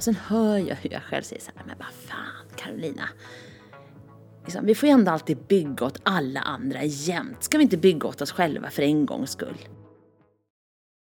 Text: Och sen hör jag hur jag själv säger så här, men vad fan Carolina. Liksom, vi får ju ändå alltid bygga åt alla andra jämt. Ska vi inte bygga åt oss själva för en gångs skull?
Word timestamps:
Och 0.00 0.04
sen 0.04 0.14
hör 0.14 0.58
jag 0.58 0.76
hur 0.76 0.92
jag 0.92 1.02
själv 1.02 1.22
säger 1.22 1.42
så 1.42 1.50
här, 1.56 1.64
men 1.66 1.76
vad 1.78 1.88
fan 1.88 2.56
Carolina. 2.56 3.08
Liksom, 4.44 4.66
vi 4.66 4.74
får 4.74 4.86
ju 4.86 4.92
ändå 4.92 5.10
alltid 5.12 5.38
bygga 5.38 5.86
åt 5.86 6.00
alla 6.02 6.40
andra 6.40 6.84
jämt. 6.84 7.42
Ska 7.42 7.58
vi 7.58 7.64
inte 7.64 7.76
bygga 7.76 8.08
åt 8.08 8.20
oss 8.20 8.32
själva 8.32 8.70
för 8.70 8.82
en 8.82 9.06
gångs 9.06 9.30
skull? 9.30 9.58